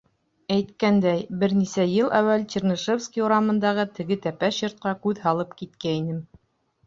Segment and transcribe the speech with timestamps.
[0.53, 6.19] Әйткәндәй, бер нисә йыл әүәл Чернышевский урамындағы теге тәпәш йортҡа күҙ һалып киткәйнем.